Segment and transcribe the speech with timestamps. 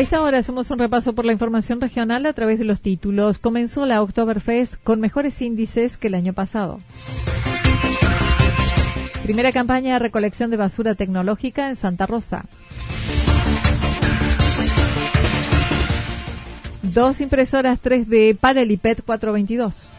[0.00, 3.36] A esta hora hacemos un repaso por la información regional a través de los títulos.
[3.36, 6.80] Comenzó la Oktoberfest con mejores índices que el año pasado.
[9.24, 12.46] Primera campaña de recolección de basura tecnológica en Santa Rosa.
[16.82, 19.90] Dos impresoras 3D para el IPET 422.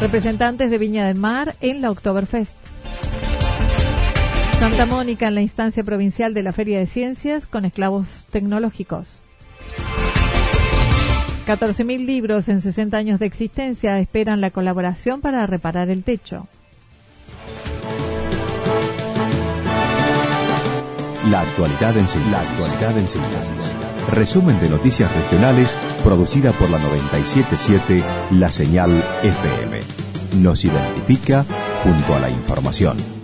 [0.00, 2.67] Representantes de Viña del Mar en la Oktoberfest.
[4.58, 9.06] Santa Mónica en la instancia provincial de la Feria de Ciencias con esclavos tecnológicos.
[11.46, 16.48] 14.000 libros en 60 años de existencia esperan la colaboración para reparar el techo.
[21.30, 23.72] La actualidad en síntesis.
[24.10, 28.02] Resumen de noticias regionales producida por la 977
[28.32, 28.90] La Señal
[29.22, 29.80] FM.
[30.40, 31.44] Nos identifica
[31.84, 33.17] junto a la información.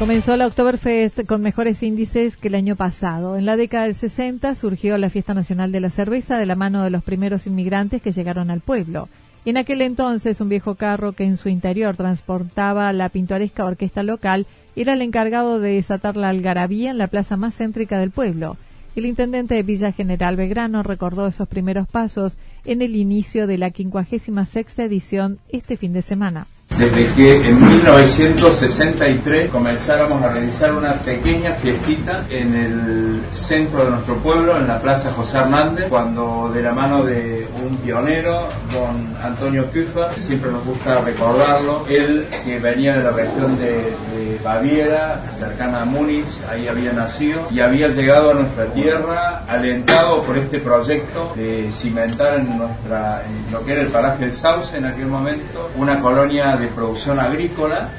[0.00, 3.36] Comenzó la Oktoberfest con mejores índices que el año pasado.
[3.36, 6.82] En la década del 60 surgió la Fiesta Nacional de la Cerveza de la mano
[6.82, 9.10] de los primeros inmigrantes que llegaron al pueblo.
[9.44, 14.46] En aquel entonces, un viejo carro que en su interior transportaba la pintoresca orquesta local
[14.74, 18.56] era el encargado de desatar la algarabía en la plaza más céntrica del pueblo.
[18.96, 23.70] El intendente de Villa General Belgrano recordó esos primeros pasos en el inicio de la
[23.70, 26.46] 56 edición este fin de semana
[26.80, 34.14] desde que en 1963 comenzáramos a realizar una pequeña fiestita en el centro de nuestro
[34.16, 39.70] pueblo, en la Plaza José Hernández, cuando de la mano de un pionero, don Antonio
[39.70, 44.10] Küfer, siempre nos gusta recordarlo, él que venía de la región de,
[44.42, 50.38] Baviera, cercana a Múnich, ahí había nacido, y había llegado a nuestra tierra alentado por
[50.38, 54.86] este proyecto de cimentar en, nuestra, en lo que era el paraje del Sauce en
[54.86, 57.90] aquel momento, una colonia de producción agrícola.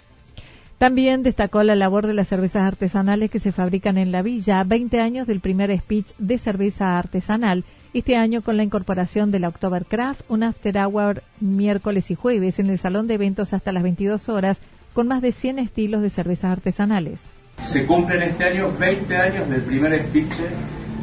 [0.78, 5.00] También destacó la labor de las cervezas artesanales que se fabrican en la villa, 20
[5.00, 10.22] años del primer speech de cerveza artesanal, este año con la incorporación de la Oktobercraft,
[10.30, 14.60] un after hour miércoles y jueves en el salón de eventos hasta las 22 horas,
[14.94, 17.20] con más de 100 estilos de cervezas artesanales.
[17.62, 20.34] Se cumplen este año 20 años del primer speech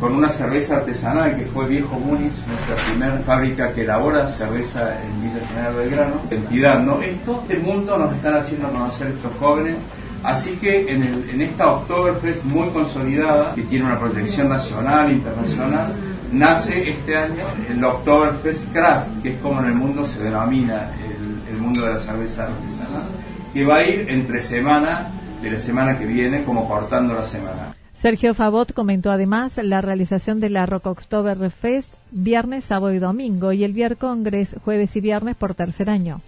[0.01, 5.23] con una cerveza artesanal que fue Viejo Múnich, nuestra primera fábrica que elabora cerveza en
[5.23, 6.15] Villa General Belgrano.
[6.31, 7.03] Entidad, ¿no?
[7.03, 9.77] Esto, este mundo nos están haciendo conocer estos jóvenes.
[10.23, 15.93] Así que en, esta Oktoberfest muy consolidada, que tiene una proyección nacional internacional,
[16.33, 21.55] nace este año el Oktoberfest Craft, que es como en el mundo se denomina el,
[21.55, 23.09] el mundo de la cerveza artesanal,
[23.53, 25.09] que va a ir entre semana
[25.41, 27.78] de la semana que viene, como cortando la semana.
[28.01, 33.53] Sergio Favot comentó además la realización de la Rock October Fest viernes, sábado y domingo
[33.53, 36.21] y el Beer Congress jueves y viernes por tercer año.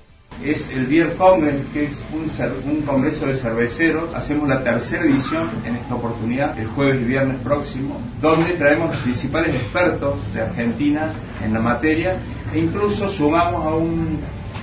[0.45, 4.13] Es el Beer Congress, que es un, un congreso de cerveceros.
[4.17, 9.03] Hacemos la tercera edición en esta oportunidad, el jueves y viernes próximo, donde traemos los
[9.03, 11.13] principales expertos de Argentina
[11.45, 12.17] en la materia
[12.53, 14.19] e incluso sumamos a un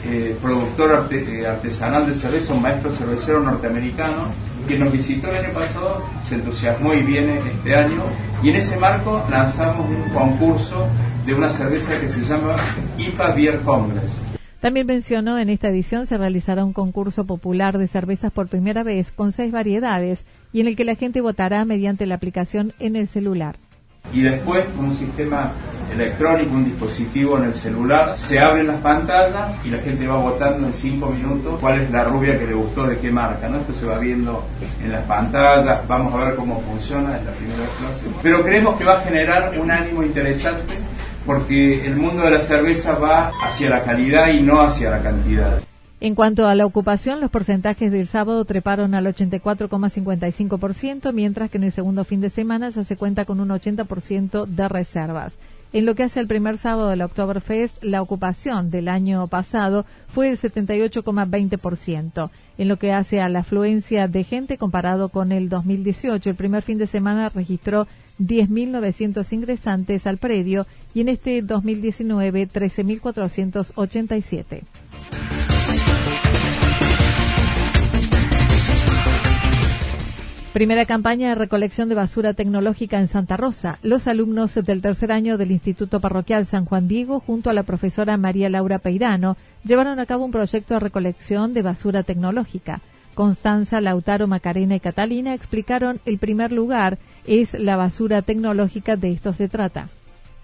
[0.06, 5.54] eh, productor eh, artesanal de cerveza, un maestro cervecero norteamericano que nos visitó el año
[5.54, 8.04] pasado se entusiasmó y viene este año.
[8.44, 10.88] Y en ese marco lanzamos un concurso
[11.25, 12.56] de una cerveza que se llama
[12.98, 14.22] IPA Beer Congress.
[14.60, 19.12] También mencionó en esta edición se realizará un concurso popular de cervezas por primera vez
[19.12, 23.08] con seis variedades y en el que la gente votará mediante la aplicación en el
[23.08, 23.56] celular.
[24.14, 25.52] y después un sistema
[26.00, 30.68] electrónico, un dispositivo en el celular, se abren las pantallas y la gente va votando
[30.68, 33.58] en cinco minutos cuál es la rubia que le gustó de qué marca, ¿no?
[33.58, 34.44] Esto se va viendo
[34.84, 38.06] en las pantallas, vamos a ver cómo funciona, en la primera clase.
[38.22, 40.76] Pero creemos que va a generar un ánimo interesante
[41.26, 45.60] porque el mundo de la cerveza va hacia la calidad y no hacia la cantidad.
[46.00, 51.64] En cuanto a la ocupación, los porcentajes del sábado treparon al 84,55%, mientras que en
[51.64, 55.40] el segundo fin de semana ya se cuenta con un 80% de reservas.
[55.74, 59.86] En lo que hace al primer sábado de la Oktoberfest, la ocupación del año pasado
[60.08, 62.30] fue el 78,20%.
[62.58, 66.64] En lo que hace a la afluencia de gente comparado con el 2018, el primer
[66.64, 67.88] fin de semana registró
[68.19, 74.64] 10.900 ingresantes al predio y en este 2019 13.487.
[80.57, 83.77] Primera campaña de recolección de basura tecnológica en Santa Rosa.
[83.83, 88.18] Los alumnos del tercer año del Instituto Parroquial San Juan Diego, junto a la profesora
[88.18, 92.81] María Laura Peirano, llevaron a cabo un proyecto de recolección de basura tecnológica.
[93.13, 99.33] Constanza, Lautaro, Macarena y Catalina explicaron el primer lugar es la basura tecnológica, de esto
[99.33, 99.89] se trata.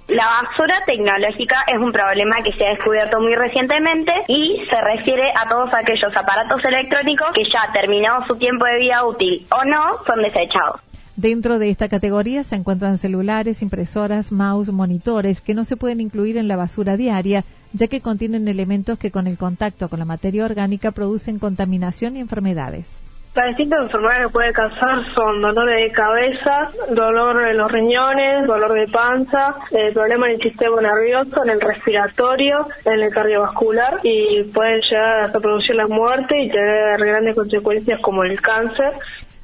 [0.07, 5.31] La basura tecnológica es un problema que se ha descubierto muy recientemente y se refiere
[5.31, 10.03] a todos aquellos aparatos electrónicos que ya terminado su tiempo de vida útil o no
[10.05, 10.81] son desechados.
[11.15, 16.37] Dentro de esta categoría se encuentran celulares, impresoras, mouse, monitores que no se pueden incluir
[16.37, 20.43] en la basura diaria, ya que contienen elementos que con el contacto con la materia
[20.43, 23.01] orgánica producen contaminación y enfermedades.
[23.35, 28.73] Las distintas enfermedades que puede causar son dolor de cabeza, dolor en los riñones, dolor
[28.73, 34.43] de panza, eh, problemas en el sistema nervioso, en el respiratorio, en el cardiovascular y
[34.43, 38.93] pueden llegar hasta producir la muerte y tener grandes consecuencias como el cáncer.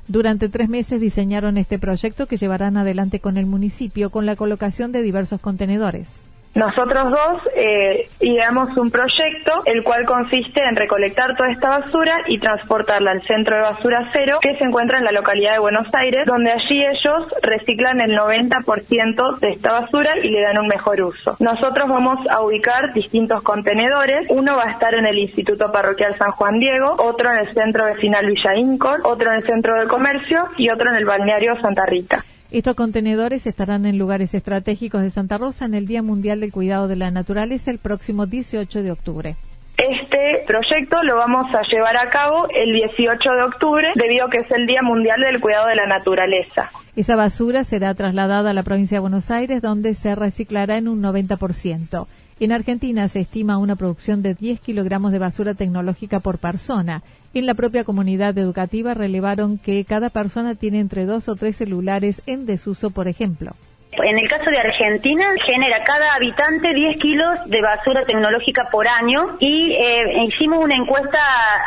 [0.07, 4.91] Durante tres meses diseñaron este proyecto que llevarán adelante con el municipio con la colocación
[4.91, 6.28] de diversos contenedores.
[6.59, 12.37] Nosotros dos eh, ideamos un proyecto el cual consiste en recolectar toda esta basura y
[12.37, 16.25] transportarla al centro de basura cero que se encuentra en la localidad de Buenos Aires,
[16.25, 21.37] donde allí ellos reciclan el 90% de esta basura y le dan un mejor uso.
[21.39, 26.31] Nosotros vamos a ubicar distintos contenedores, uno va a estar en el Instituto Parroquial San
[26.31, 30.49] Juan Diego, otro en el Centro Vecinal Villa Incor, otro en el Centro de Comercio
[30.57, 32.21] y otro en el Balneario Santa Rita.
[32.51, 36.87] Estos contenedores estarán en lugares estratégicos de Santa Rosa en el Día Mundial del Cuidado
[36.87, 39.35] de la Naturaleza el próximo 18 de octubre.
[39.77, 44.39] Este proyecto lo vamos a llevar a cabo el 18 de octubre debido a que
[44.39, 46.71] es el Día Mundial del Cuidado de la Naturaleza.
[46.95, 51.03] Esa basura será trasladada a la provincia de Buenos Aires donde se reciclará en un
[51.03, 52.07] 90%.
[52.41, 57.03] En Argentina se estima una producción de 10 kilogramos de basura tecnológica por persona.
[57.33, 62.21] En la propia comunidad educativa relevaron que cada persona tiene entre dos o tres celulares
[62.27, 63.51] en desuso, por ejemplo.
[63.91, 69.37] En el caso de Argentina, genera cada habitante 10 kilos de basura tecnológica por año
[69.39, 71.19] y eh, hicimos una encuesta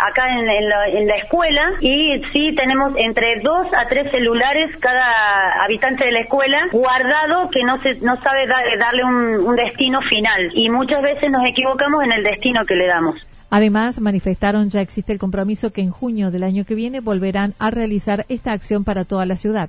[0.06, 6.12] acá en, la, escuela y sí tenemos entre 2 a 3 celulares cada habitante de
[6.12, 11.30] la escuela guardado que no se no sabe darle un destino final y muchas veces
[11.30, 13.16] nos equivocamos en el destino que le damos.
[13.54, 17.70] Además, manifestaron ya existe el compromiso que en junio del año que viene volverán a
[17.70, 19.68] realizar esta acción para toda la ciudad.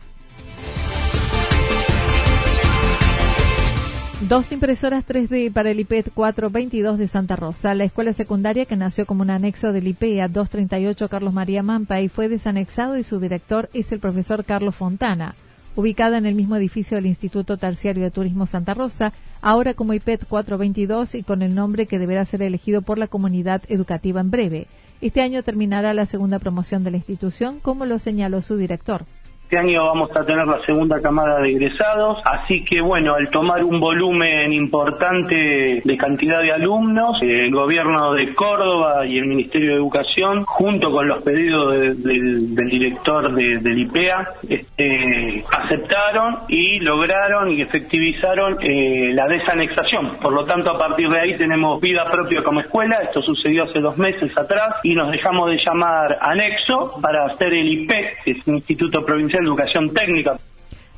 [4.29, 7.75] Dos impresoras 3D para el IPET 422 de Santa Rosa.
[7.75, 12.07] La escuela secundaria que nació como un anexo del IPEA 238 Carlos María Mampa y
[12.07, 15.35] fue desanexado y su director es el profesor Carlos Fontana.
[15.75, 19.11] Ubicada en el mismo edificio del Instituto Terciario de Turismo Santa Rosa,
[19.41, 23.61] ahora como IPET 422 y con el nombre que deberá ser elegido por la comunidad
[23.67, 24.67] educativa en breve.
[25.01, 29.05] Este año terminará la segunda promoción de la institución, como lo señaló su director.
[29.53, 33.63] Este año vamos a tener la segunda camada de egresados, así que bueno, al tomar
[33.63, 39.75] un volumen importante de cantidad de alumnos, el gobierno de Córdoba y el Ministerio de
[39.75, 48.57] Educación, junto con los pedidos del director del IPEA, este, aceptaron y lograron y efectivizaron
[48.59, 50.17] eh, la desanexación.
[50.17, 53.81] Por lo tanto, a partir de ahí tenemos vida propia como escuela, esto sucedió hace
[53.81, 58.47] dos meses atrás, y nos dejamos de llamar anexo para hacer el IPE, que es
[58.47, 60.37] el Instituto Provincial educación técnica.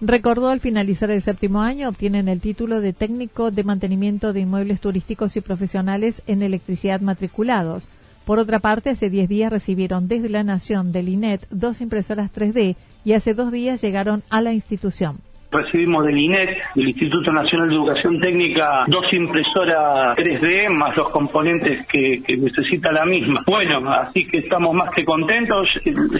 [0.01, 4.81] Recordó al finalizar el séptimo año obtienen el título de técnico de mantenimiento de inmuebles
[4.81, 7.87] turísticos y profesionales en electricidad matriculados.
[8.25, 12.75] Por otra parte, hace 10 días recibieron desde la Nación del INET dos impresoras 3D
[13.05, 15.15] y hace dos días llegaron a la institución.
[15.51, 21.85] Recibimos del INET, del Instituto Nacional de Educación Técnica, dos impresoras 3D más los componentes
[21.87, 23.43] que, necesita la misma.
[23.47, 25.69] Bueno, así que estamos más que contentos.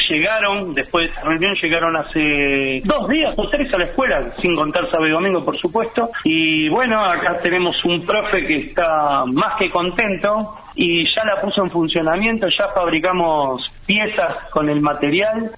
[0.10, 4.56] Llegaron, después de esa reunión, llegaron hace dos días o tres a la escuela, sin
[4.56, 6.10] contar sábado y domingo, por supuesto.
[6.24, 11.64] Y bueno, acá tenemos un profe que está más que contento y ya la puso
[11.64, 15.52] en funcionamiento, ya fabricamos piezas con el material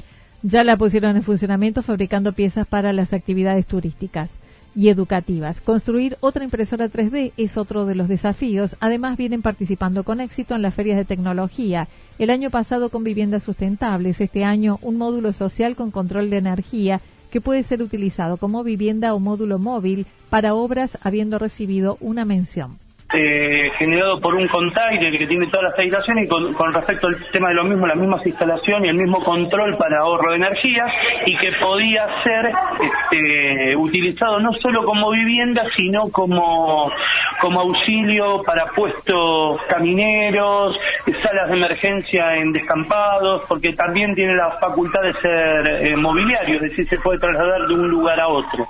[0.44, 4.29] ya la pusieron en funcionamiento fabricando piezas para las actividades turísticas
[4.75, 5.60] y educativas.
[5.60, 8.77] Construir otra impresora 3D es otro de los desafíos.
[8.79, 11.88] Además, vienen participando con éxito en las ferias de tecnología.
[12.20, 17.01] El año pasado con viviendas sustentables, este año un módulo social con control de energía
[17.32, 22.77] que puede ser utilizado como vivienda o módulo móvil para obras habiendo recibido una mención
[23.13, 27.49] eh, generado por un container que tiene todas las habitaciones y con, respecto al tema
[27.49, 30.85] de lo mismo, las mismas instalaciones y el mismo control para ahorro de energía
[31.25, 36.91] y que podía ser este, utilizado no solo como vivienda, sino como,
[37.39, 40.77] como auxilio para puestos camineros,
[41.23, 46.63] salas de emergencia en descampados, porque también tiene la facultad de ser eh, mobiliario, es
[46.63, 48.67] decir, se puede trasladar de un lugar a otro.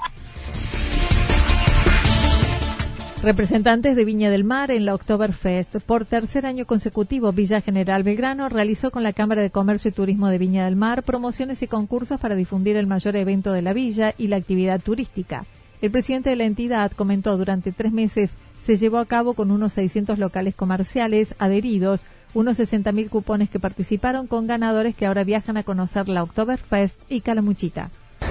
[3.28, 5.82] Representantes de Viña del Mar en la Oktoberfest.
[5.86, 10.30] Por tercer año consecutivo, Villa General Belgrano realizó con la Cámara de Comercio y Turismo
[10.30, 14.14] de Viña del Mar promociones y concursos para difundir el mayor evento de la villa
[14.18, 15.46] y la actividad turística.
[15.82, 19.74] El presidente de la entidad comentó durante tres meses se llevó a cabo con unos
[19.74, 22.04] 600 locales comerciales adheridos,
[22.34, 27.20] unos 60.000 cupones que participaron con ganadores que ahora viajan a conocer la Oktoberfest y
[27.20, 27.90] Calamuchita.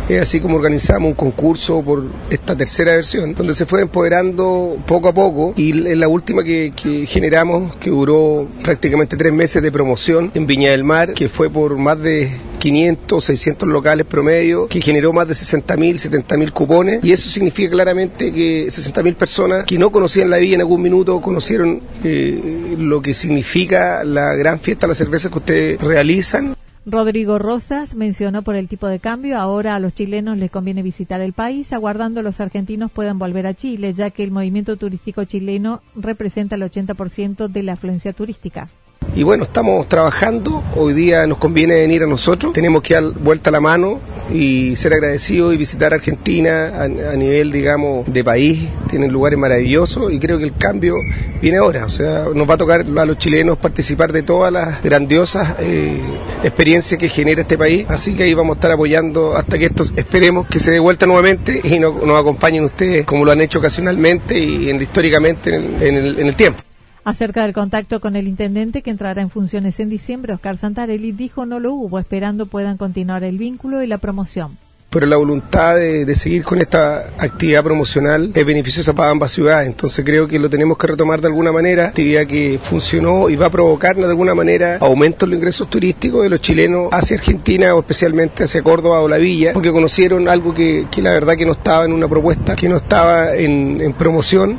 [0.09, 5.09] Es así como organizamos un concurso por esta tercera versión, donde se fue empoderando poco
[5.09, 6.73] a poco y la última que,
[7.09, 11.77] generamos, que duró prácticamente tres meses de promoción en Viña del Mar, que fue por
[11.77, 17.29] más de 500, 600 locales promedio, que generó más de 60.000, 70.000 cupones y eso
[17.29, 22.77] significa claramente que 60.000 personas que no conocían la villa en algún minuto conocieron eh,
[22.79, 26.57] lo que significa la gran fiesta de la cerveza que ustedes realizan
[26.89, 31.21] Rodrigo Rosas mencionó por el tipo de cambio, ahora a los chilenos les conviene visitar
[31.21, 35.81] el país, aguardando los argentinos puedan volver a Chile, ya que el movimiento turístico chileno
[35.97, 38.69] representa el 80% de la afluencia turística.
[39.15, 43.51] Y bueno, estamos trabajando, hoy día nos conviene venir a nosotros, tenemos que dar vuelta
[43.51, 44.01] la mano
[44.33, 50.19] y ser agradecidos y visitar Argentina a, nivel, digamos, de país, tienen lugares maravillosos y
[50.19, 50.97] creo que el cambio
[51.41, 54.83] viene ahora, o sea, nos va a tocar a los chilenos participar de todas las
[54.83, 55.99] grandiosas eh,
[56.43, 59.85] experiencias que genera este país, así que ahí vamos a estar apoyando hasta que esto
[59.97, 64.39] esperemos que se dé vuelta nuevamente y nos acompañen ustedes como lo han hecho ocasionalmente
[64.39, 66.63] y históricamente en el tiempo.
[67.07, 71.47] Acerca del contacto con el intendente que entrará en funciones en diciembre, Oscar Santarelli dijo
[71.47, 74.59] no lo hubo, esperando puedan continuar el vínculo y la promoción
[74.91, 79.69] pero la voluntad de, seguir con esta actividad promocional es beneficiosa para ambas ciudades.
[79.69, 83.47] Entonces creo que lo tenemos que retomar de alguna manera, actividad que funcionó y va
[83.47, 87.75] a provocar de alguna manera aumento en los ingresos turísticos de los chilenos hacia Argentina
[87.75, 91.53] o especialmente hacia Córdoba o la Villa, porque conocieron algo que, la verdad que no
[91.53, 94.57] estaba en una propuesta, que no estaba en promoción.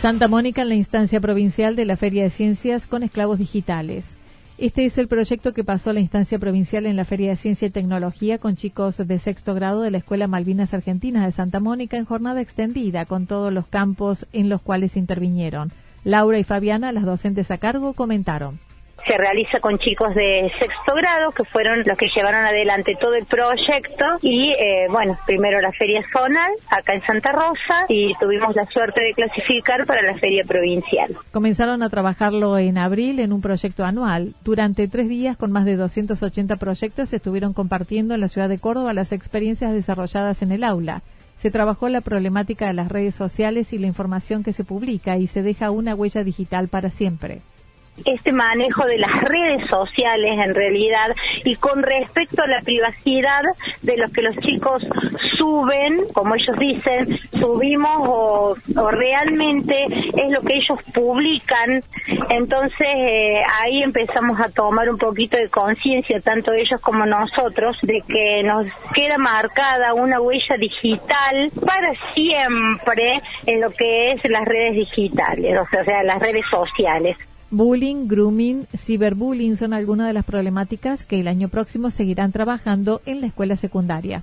[0.00, 4.04] Santa Mónica en la instancia provincial de la Feria de Ciencias con esclavos digitales.
[4.56, 7.66] Este es el proyecto que pasó a la instancia provincial en la Feria de Ciencia
[7.66, 11.96] y Tecnología con chicos de sexto grado de la Escuela Malvinas Argentinas de Santa Mónica
[11.96, 15.72] en jornada extendida con todos los campos en los cuales intervinieron.
[16.04, 18.60] Laura y Fabiana, las docentes a cargo, comentaron
[19.06, 23.26] se realiza con chicos de sexto grado, que fueron los que llevaron adelante todo el
[23.26, 24.04] proyecto.
[24.22, 29.00] Y eh, bueno, primero la feria zonal, acá en Santa Rosa, y tuvimos la suerte
[29.00, 31.16] de clasificar para la feria provincial.
[31.32, 34.34] Comenzaron a trabajarlo en abril en un proyecto anual.
[34.44, 38.92] Durante tres días, con más de 280 proyectos, estuvieron compartiendo en la ciudad de Córdoba
[38.92, 41.02] las experiencias desarrolladas en el aula.
[41.36, 45.28] Se trabajó la problemática de las redes sociales y la información que se publica y
[45.28, 47.42] se deja una huella digital para siempre
[48.04, 51.14] este manejo de las redes sociales en realidad
[51.44, 53.42] y con respecto a la privacidad
[53.82, 54.82] de lo que los chicos
[55.36, 58.56] suben, como ellos dicen, subimos o,
[58.90, 61.82] realmente es lo que ellos publican.
[62.30, 68.02] Entonces eh, ahí empezamos a tomar un poquito de conciencia, tanto ellos como nosotros, de
[68.06, 74.74] que nos queda marcada una huella digital para siempre en lo que es las redes
[74.74, 77.16] digitales, o sea, las redes sociales.
[77.50, 83.22] Bullying, grooming, ciberbullying son algunas de las problemáticas que el año próximo seguirán trabajando en
[83.22, 84.22] la escuela secundaria.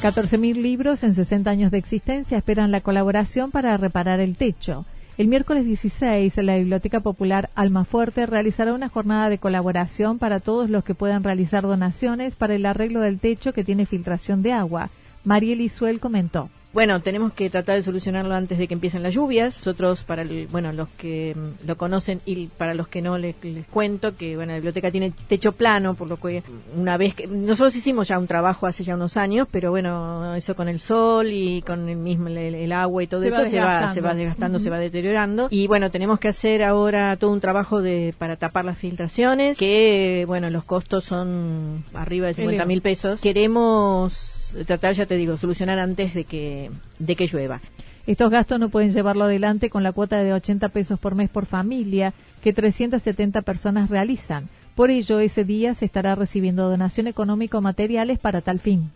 [0.00, 4.86] 14.000 libros en 60 años de existencia esperan la colaboración para reparar el techo.
[5.18, 10.84] El miércoles 16, la Biblioteca Popular Almafuerte realizará una jornada de colaboración para todos los
[10.84, 14.88] que puedan realizar donaciones para el arreglo del techo que tiene filtración de agua.
[15.24, 16.48] Mariel Isuel comentó.
[16.72, 19.58] Bueno, tenemos que tratar de solucionarlo antes de que empiecen las lluvias.
[19.58, 23.36] Nosotros, para el, bueno, los que mm, lo conocen y para los que no les,
[23.70, 26.42] cuento que bueno, la biblioteca tiene techo plano, por lo que
[26.76, 30.54] una vez que nosotros hicimos ya un trabajo hace ya unos años, pero bueno, eso
[30.54, 34.00] con el sol y con el mismo el, agua y todo eso se va se
[34.00, 35.48] va desgastando, se va deteriorando.
[35.50, 40.24] Y bueno, tenemos que hacer ahora todo un trabajo de para tapar las filtraciones, que
[40.26, 43.20] bueno, los costos son arriba de 50 mil pesos.
[43.20, 47.60] Queremos tratar, ya te digo, solucionar antes de que, de que llueva.
[48.06, 51.46] Estos gastos no pueden llevarlo adelante con la cuota de 80 pesos por mes por
[51.46, 54.48] familia que 370 personas realizan.
[54.74, 58.90] Por ello, ese día se estará recibiendo donación económica o materiales para tal fin.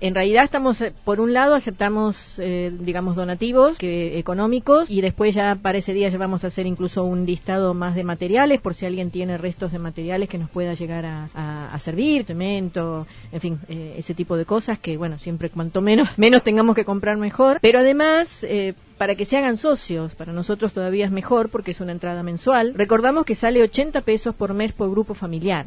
[0.00, 5.34] En realidad estamos, eh, por un lado, aceptamos, eh, digamos, donativos que, económicos y después
[5.34, 8.74] ya para ese día ya vamos a hacer incluso un listado más de materiales por
[8.74, 13.58] si alguien tiene restos de materiales que nos pueda llegar a, servir, cemento, en fin,
[13.68, 17.58] eh, ese tipo de cosas que, bueno, siempre cuanto menos, menos tengamos que comprar mejor.
[17.60, 18.44] Pero además,
[18.98, 22.74] para que se hagan socios, para nosotros todavía es mejor porque es una entrada mensual.
[22.74, 25.66] Recordamos que sale 80 pesos por mes por grupo familiar.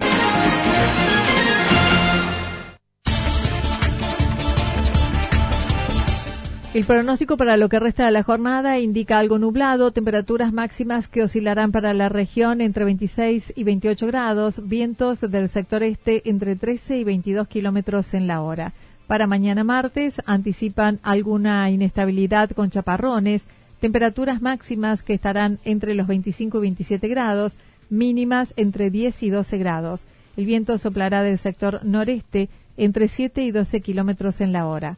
[6.73, 11.21] El pronóstico para lo que resta de la jornada indica algo nublado, temperaturas máximas que
[11.21, 16.99] oscilarán para la región entre 26 y 28 grados, vientos del sector este entre 13
[16.99, 18.71] y 22 kilómetros en la hora.
[19.05, 23.47] Para mañana martes anticipan alguna inestabilidad con chaparrones,
[23.81, 27.57] temperaturas máximas que estarán entre los 25 y 27 grados,
[27.89, 30.05] mínimas entre 10 y 12 grados.
[30.37, 32.47] El viento soplará del sector noreste
[32.77, 34.97] entre 7 y 12 kilómetros en la hora.